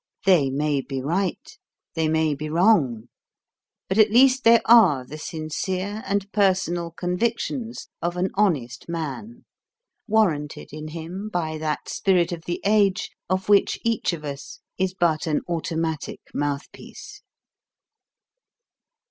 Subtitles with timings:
[0.25, 1.59] They may be right,
[1.93, 3.03] they may be wrong.
[3.87, 9.45] But at least they are the sincere and personal convictions of an honest man,
[10.07, 14.95] warranted in him by that spirit of the age, of which each of us is
[14.95, 17.21] but an automatic mouthpiece.